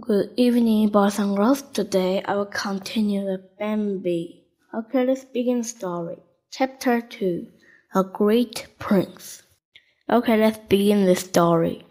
Good 0.00 0.30
evening, 0.36 0.88
boys 0.88 1.18
and 1.18 1.36
girls. 1.36 1.60
Today 1.60 2.22
I 2.24 2.36
will 2.36 2.46
continue 2.46 3.26
the 3.26 3.44
Bambi. 3.58 4.42
Okay, 4.72 5.04
let's 5.04 5.26
begin 5.26 5.58
the 5.58 5.64
story. 5.64 6.16
Chapter 6.50 7.02
2 7.02 7.46
A 7.94 8.02
Great 8.02 8.68
Prince. 8.78 9.42
Okay, 10.08 10.38
let's 10.38 10.56
begin 10.66 11.04
the 11.04 11.14
story. 11.14 11.84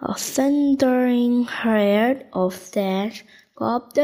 A 0.00 0.14
thundering 0.14 1.42
herd 1.42 2.26
of 2.32 2.54
stags 2.54 3.24
galloped 3.58 3.98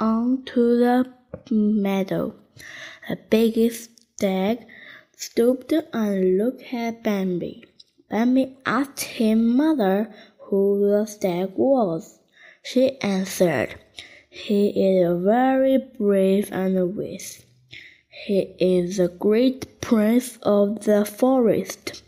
onto 0.00 0.78
the 0.78 1.12
meadow. 1.50 2.34
The 3.06 3.18
biggest 3.28 3.90
stag 4.16 4.66
stooped 5.14 5.72
and 5.92 6.38
looked 6.38 6.72
at 6.72 7.02
Bambi. 7.02 7.66
Bambi 8.08 8.56
asked 8.64 9.00
his 9.00 9.36
mother 9.36 10.10
who 10.38 10.88
the 10.88 11.04
stag 11.04 11.50
was. 11.54 12.18
She 12.68 13.00
answered, 13.00 13.76
He 14.28 14.70
is 14.70 15.22
very 15.22 15.78
brave 15.78 16.50
and 16.50 16.96
wise. 16.96 17.46
He 18.26 18.40
is 18.58 18.96
the 18.96 19.06
great 19.06 19.80
prince 19.80 20.36
of 20.42 20.84
the 20.84 21.04
forest. 21.04 22.02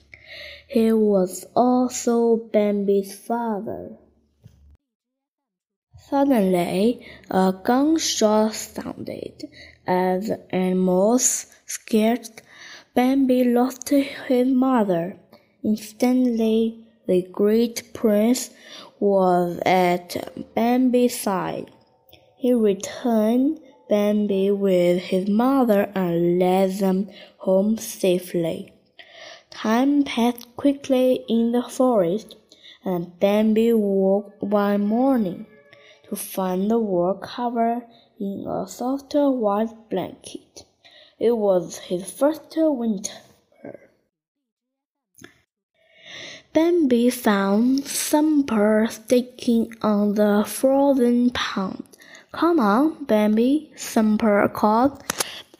He 0.66 0.92
was 0.92 1.46
also 1.54 2.38
Bambi's 2.52 3.14
father. 3.14 3.98
Suddenly, 6.10 7.06
a 7.30 7.54
gunshot 7.62 8.52
sounded. 8.52 9.48
As 9.86 10.26
the 10.26 10.40
animals 10.52 11.46
scared, 11.66 12.42
Bambi 12.96 13.44
lost 13.44 13.90
his 13.90 14.48
mother. 14.48 15.20
Instantly, 15.62 16.87
the 17.08 17.22
great 17.32 17.94
prince 17.94 18.50
was 19.00 19.58
at 19.64 20.54
Bambi's 20.54 21.18
side. 21.18 21.70
He 22.36 22.52
returned 22.52 23.60
Bambi 23.88 24.50
with 24.50 25.00
his 25.04 25.26
mother 25.28 25.90
and 25.94 26.38
led 26.38 26.78
them 26.78 27.08
home 27.38 27.78
safely. 27.78 28.72
Time 29.50 30.04
passed 30.04 30.54
quickly 30.56 31.24
in 31.28 31.52
the 31.52 31.62
forest, 31.62 32.36
and 32.84 33.18
Bambi 33.18 33.72
woke 33.72 34.34
one 34.40 34.86
morning 34.86 35.46
to 36.08 36.14
find 36.14 36.70
the 36.70 36.78
world 36.78 37.22
covered 37.22 37.86
in 38.20 38.46
a 38.46 38.68
soft 38.68 39.14
white 39.14 39.88
blanket. 39.88 40.64
It 41.18 41.36
was 41.38 41.78
his 41.78 42.10
first 42.10 42.54
winter. 42.56 43.14
Bambi 46.52 47.10
found 47.10 47.84
Thumper 47.84 48.88
sticking 48.90 49.74
on 49.82 50.14
the 50.14 50.44
frozen 50.46 51.30
pond. 51.30 51.84
Come 52.32 52.58
on, 52.58 53.04
Bambi, 53.04 53.70
Thumper 53.76 54.48
called. 54.48 55.02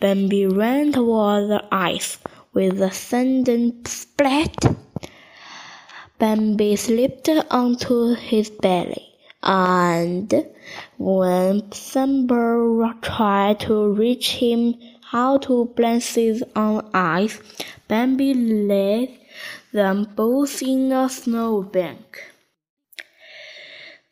Bambi 0.01 0.47
ran 0.47 0.93
toward 0.93 1.51
the 1.51 1.65
ice 1.73 2.19
with 2.53 2.81
a 2.81 2.91
sudden 2.91 3.85
splat. 3.85 4.57
Bambi 6.19 6.77
slipped 6.77 7.29
onto 7.51 8.15
his 8.15 8.51
belly, 8.51 9.15
and 9.43 10.47
when 10.97 11.63
Thumper 11.71 12.95
tried 13.03 13.61
to 13.61 13.93
reach 13.93 14.31
him 14.31 14.75
how 15.03 15.39
to 15.39 15.73
balances 15.77 16.43
on 16.57 16.89
ice, 16.93 17.39
Bambi 17.89 18.35
lay 18.35 19.18
them 19.73 20.09
both 20.17 20.63
in 20.63 20.93
a 20.93 21.09
snowbank. 21.09 22.23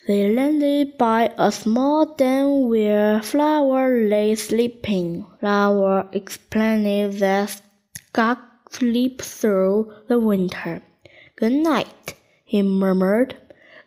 They 0.07 0.33
landed 0.33 0.99
by 0.99 1.35
a 1.37 1.51
small 1.51 2.15
den 2.15 2.69
where 2.69 3.21
Flower 3.23 4.07
lay 4.09 4.37
sleeping. 4.37 5.27
Flower 5.41 6.09
explained 6.13 7.15
that 7.15 7.61
Skunk 8.09 8.39
sleeps 8.71 9.41
through 9.41 9.93
the 10.07 10.21
winter. 10.21 10.83
Good 11.35 11.53
night, 11.53 12.15
he 12.45 12.63
murmured. 12.63 13.37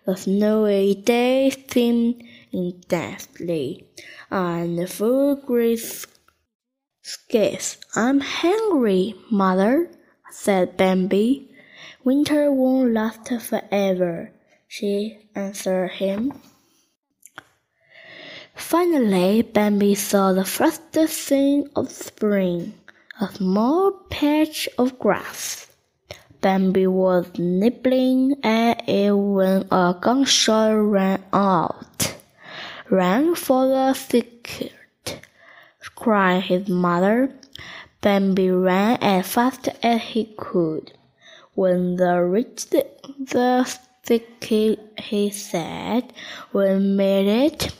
The 0.05 0.17
snowy 0.17 0.95
day 0.95 1.51
seemed 1.69 2.23
intensely, 2.51 3.87
and 4.29 4.77
the 4.77 4.87
full 4.87 5.35
gray 5.35 5.77
skies. 7.01 7.77
I'm 7.95 8.19
hungry, 8.19 9.15
mother, 9.31 9.89
said 10.31 10.77
Bambi. 10.77 11.48
Winter 12.03 12.51
won't 12.51 12.93
last 12.93 13.29
forever, 13.41 14.31
she 14.67 15.19
answered 15.35 15.91
him. 15.91 16.33
Finally, 18.55 19.41
Bambi 19.41 19.95
saw 19.95 20.33
the 20.33 20.45
first 20.45 20.93
sign 20.93 21.69
of 21.75 21.89
spring, 21.89 22.73
a 23.21 23.27
small 23.29 23.91
patch 24.09 24.67
of 24.77 24.99
grass. 24.99 25.67
Bambi 26.41 26.87
was 26.87 27.27
nibbling 27.37 28.35
at 28.43 28.87
it 28.87 29.11
when 29.11 29.65
a 29.71 29.95
gunshot 29.99 30.75
rang 30.75 31.23
out. 31.33 32.15
Run 32.89 33.35
for 33.35 33.67
the 33.67 33.93
thicket, 33.93 35.21
cried 35.95 36.43
his 36.43 36.69
mother. 36.69 37.33
Bambi 38.01 38.49
ran 38.49 38.97
as 39.01 39.27
fast 39.27 39.67
as 39.83 40.01
he 40.01 40.33
could. 40.37 40.93
When 41.59 41.97
they 41.97 42.15
reached 42.19 42.71
the 42.71 43.67
thicket, 44.05 44.79
he 44.97 45.29
said, 45.29 46.13
We 46.53 46.79
made 46.79 47.27
it. 47.27 47.75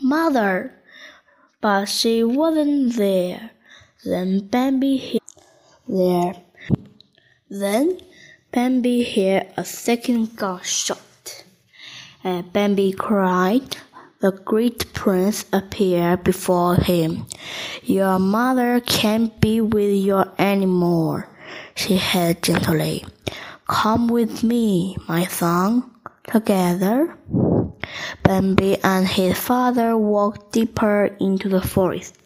Mother! 0.00 0.72
But 1.60 1.84
she 1.84 2.24
wasn't 2.24 2.96
there. 2.96 3.50
Then 4.06 4.46
Bambi 4.48 4.96
hid 4.96 5.20
there. 5.86 6.36
Then 7.50 8.00
Bambi 8.52 9.04
heard 9.04 9.52
a 9.58 9.64
second 9.66 10.36
gunshot. 10.36 11.44
And 12.24 12.50
Bambi 12.54 12.92
cried. 12.92 13.76
The 14.20 14.32
great 14.32 14.94
prince 14.94 15.44
appeared 15.52 16.24
before 16.24 16.76
him. 16.76 17.26
Your 17.82 18.18
mother 18.18 18.80
can't 18.80 19.38
be 19.42 19.60
with 19.60 19.94
you 19.94 20.24
anymore 20.38 21.28
she 21.74 21.98
said 21.98 22.42
gently. 22.42 23.04
Come 23.68 24.08
with 24.08 24.42
me, 24.42 24.96
my 25.08 25.26
son. 25.26 25.90
Together, 26.24 27.16
Bambi 28.22 28.78
and 28.82 29.06
his 29.06 29.38
father 29.38 29.96
walked 29.96 30.52
deeper 30.52 31.16
into 31.20 31.48
the 31.48 31.60
forest. 31.60 32.16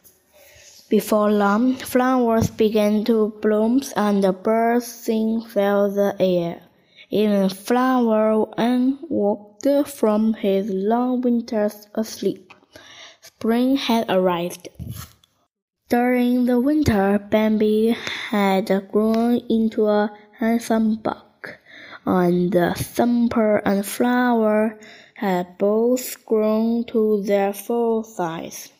Before 0.88 1.30
long, 1.30 1.76
flowers 1.76 2.48
began 2.50 3.04
to 3.04 3.32
bloom 3.42 3.82
and 3.96 4.24
the 4.24 4.32
birds 4.32 4.86
sing 4.86 5.42
through 5.42 5.92
the 5.94 6.16
air. 6.18 6.62
Even 7.10 7.48
Flower 7.48 8.48
and 8.56 8.98
woke 9.08 9.60
from 9.86 10.32
his 10.34 10.70
long 10.70 11.20
winters 11.20 11.86
asleep. 11.94 12.54
Spring 13.20 13.76
had 13.76 14.06
arrived. 14.08 14.68
During 15.90 16.44
the 16.44 16.60
winter, 16.60 17.18
Bambi 17.18 17.96
had 18.30 18.70
grown 18.92 19.38
into 19.48 19.88
a 19.88 20.12
handsome 20.38 20.94
buck, 20.94 21.58
and 22.06 22.52
the 22.52 22.74
Thumper 22.76 23.56
and 23.64 23.84
Flower 23.84 24.78
had 25.14 25.58
both 25.58 26.24
grown 26.24 26.84
to 26.84 27.24
their 27.24 27.52
full 27.52 28.04
size. 28.04 28.72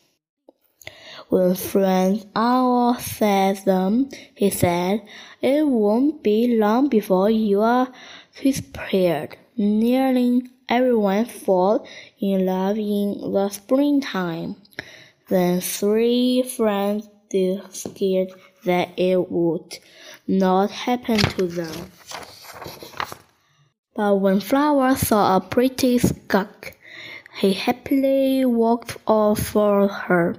When 1.27 1.53
Friend 1.55 2.25
Owl 2.33 2.95
said 2.95 3.57
them, 3.65 4.07
he 4.33 4.49
said, 4.49 5.01
It 5.41 5.67
won't 5.67 6.23
be 6.23 6.55
long 6.57 6.87
before 6.87 7.29
you 7.29 7.59
are 7.59 7.91
prepared. 8.33 9.35
Nearly 9.57 10.43
everyone 10.69 11.25
falls 11.25 11.85
in 12.21 12.45
love 12.45 12.77
in 12.77 13.33
the 13.33 13.49
springtime. 13.49 14.55
Then 15.31 15.61
three 15.61 16.43
friends 16.43 17.07
scared 17.71 18.33
that 18.65 18.89
it 18.97 19.31
would 19.31 19.79
not 20.27 20.69
happen 20.71 21.19
to 21.19 21.47
them. 21.47 21.89
But 23.95 24.17
when 24.17 24.41
Flower 24.41 24.97
saw 24.97 25.37
a 25.37 25.39
pretty 25.39 25.99
skunk, 25.99 26.77
he 27.39 27.53
happily 27.53 28.43
walked 28.43 28.97
off 29.07 29.39
for 29.39 29.87
her. 29.87 30.35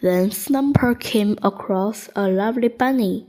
Then 0.00 0.30
Thumper 0.30 0.96
came 0.96 1.38
across 1.44 2.10
a 2.16 2.26
lovely 2.26 2.66
bunny. 2.66 3.28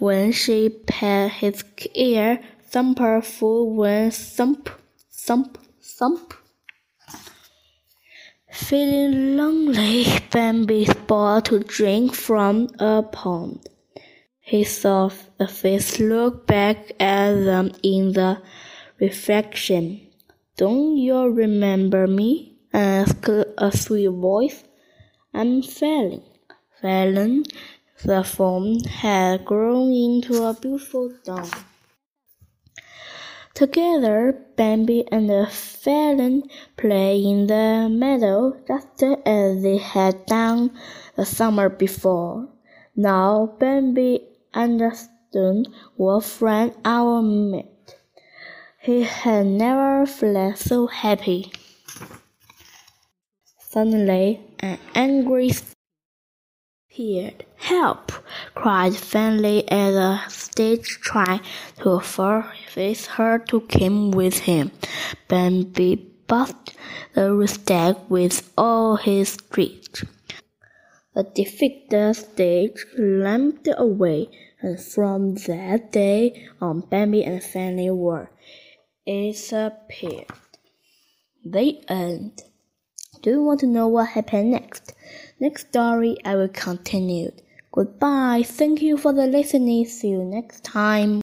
When 0.00 0.32
she 0.32 0.68
pet 0.68 1.30
his 1.30 1.62
ear, 1.94 2.40
Thumper 2.72 3.22
full 3.22 3.72
went 3.72 4.14
thump, 4.14 4.68
thump, 5.12 5.58
thump. 5.80 6.34
Feeling 8.52 9.36
lonely, 9.36 10.06
Bambi 10.32 10.88
bought 11.06 11.44
to 11.46 11.60
drink 11.60 12.14
from 12.14 12.68
a 12.80 13.00
pond. 13.00 13.68
He 14.40 14.64
saw 14.64 15.10
a 15.38 15.46
face 15.46 16.00
look 16.00 16.48
back 16.48 16.90
at 16.98 17.32
them 17.32 17.70
in 17.84 18.12
the 18.12 18.42
reflection. 18.98 20.00
Don't 20.56 20.96
you 20.96 21.30
remember 21.30 22.08
me? 22.08 22.58
asked 22.72 23.28
a 23.28 23.70
sweet 23.72 24.10
voice. 24.10 24.64
I'm 25.32 25.62
Faline. 25.62 26.24
Faline, 26.82 27.44
the 28.04 28.24
foam 28.24 28.80
had 28.82 29.44
grown 29.44 29.92
into 29.92 30.42
a 30.42 30.54
beautiful 30.54 31.12
dawn. 31.24 31.48
Together, 33.54 34.46
Bambi 34.56 35.04
and 35.10 35.28
Faline 35.28 36.48
play 36.76 37.22
in 37.22 37.46
the 37.46 37.88
meadow 37.90 38.56
just 38.66 39.02
as 39.26 39.62
they 39.62 39.78
had 39.78 40.24
done 40.26 40.70
the 41.16 41.26
summer 41.26 41.68
before. 41.68 42.48
Now 42.96 43.54
Bambi 43.58 44.26
understood 44.54 45.68
what 45.96 46.24
friend 46.24 46.74
owl 46.84 47.22
meant. 47.22 47.96
He 48.80 49.02
had 49.02 49.46
never 49.46 50.06
felt 50.06 50.58
so 50.58 50.86
happy. 50.86 51.52
Suddenly, 53.58 54.40
an 54.60 54.78
angry 54.94 55.50
appeared. 56.90 57.44
Help! 57.56 58.12
Cried 58.60 58.94
Fanny 58.94 59.66
as 59.70 59.94
the 59.94 60.28
stage 60.28 60.98
tried 61.00 61.40
to 61.78 61.98
force 61.98 63.06
her 63.06 63.38
to 63.38 63.60
come 63.62 64.10
with 64.10 64.40
him. 64.40 64.70
Bambi 65.28 65.96
buzzed 66.26 66.74
the 67.14 67.46
stag 67.46 67.96
with 68.10 68.52
all 68.58 68.96
his 68.96 69.30
strength. 69.30 70.04
The 71.14 71.22
defeated 71.22 72.14
stage 72.14 72.84
limped 72.98 73.66
away, 73.78 74.28
and 74.60 74.78
from 74.78 75.36
that 75.46 75.90
day 75.90 76.46
on, 76.60 76.80
Bambi 76.80 77.24
and 77.24 77.42
Fanny 77.42 77.90
were 77.90 78.28
disappeared. 79.06 80.26
The 81.42 81.80
end. 81.88 82.42
Do 83.22 83.30
you 83.30 83.42
want 83.42 83.60
to 83.60 83.66
know 83.66 83.88
what 83.88 84.10
happened 84.10 84.50
next? 84.50 84.92
Next 85.40 85.68
story 85.68 86.18
I 86.26 86.36
will 86.36 86.48
continue. 86.48 87.32
Goodbye. 87.72 88.42
Thank 88.44 88.82
you 88.82 88.96
for 88.96 89.12
the 89.12 89.26
listening. 89.26 89.84
See 89.86 90.08
you 90.08 90.24
next 90.24 90.62
time. 90.64 91.18